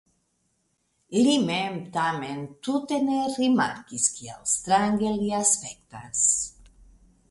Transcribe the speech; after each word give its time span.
Li 1.25 1.35
mem 1.49 1.77
tamen 1.99 2.41
tute 2.69 3.01
ne 3.11 3.21
rimarkis, 3.37 4.09
kiel 4.19 4.43
strange 4.57 5.17
li 5.23 5.33
aspektas. 5.45 6.31